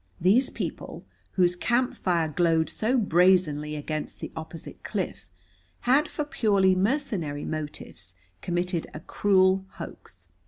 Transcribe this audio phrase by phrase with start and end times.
[0.19, 5.29] These people, whose camp fire glowed so brazenly against the opposite cliff,
[5.81, 10.27] had for purely mercenary motives committed a cruel hoax.